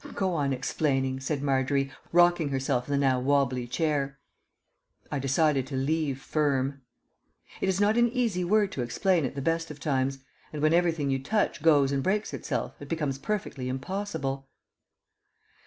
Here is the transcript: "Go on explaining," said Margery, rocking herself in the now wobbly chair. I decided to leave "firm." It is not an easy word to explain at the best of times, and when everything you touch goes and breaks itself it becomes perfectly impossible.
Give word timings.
"Go 0.15 0.33
on 0.33 0.51
explaining," 0.51 1.19
said 1.19 1.43
Margery, 1.43 1.91
rocking 2.11 2.49
herself 2.49 2.87
in 2.87 2.91
the 2.93 2.97
now 2.97 3.19
wobbly 3.19 3.67
chair. 3.67 4.17
I 5.11 5.19
decided 5.19 5.67
to 5.67 5.75
leave 5.75 6.19
"firm." 6.19 6.81
It 7.61 7.69
is 7.69 7.79
not 7.79 7.97
an 7.99 8.09
easy 8.09 8.43
word 8.43 8.71
to 8.71 8.81
explain 8.81 9.25
at 9.25 9.35
the 9.35 9.43
best 9.43 9.69
of 9.69 9.79
times, 9.79 10.17
and 10.51 10.59
when 10.59 10.73
everything 10.73 11.11
you 11.11 11.21
touch 11.21 11.61
goes 11.61 11.91
and 11.91 12.01
breaks 12.01 12.33
itself 12.33 12.73
it 12.81 12.89
becomes 12.89 13.19
perfectly 13.19 13.69
impossible. 13.69 14.47